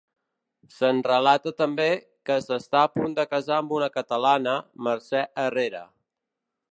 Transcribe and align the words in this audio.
Se'ns 0.75 1.07
relata 1.09 1.51
també, 1.59 1.85
que 2.29 2.37
s'està 2.45 2.79
a 2.87 2.91
punt 2.95 3.13
de 3.19 3.27
casar 3.35 3.59
amb 3.59 3.77
una 3.81 3.93
catalana, 3.99 4.57
Mercè 4.89 5.23
Herrera. 5.45 5.85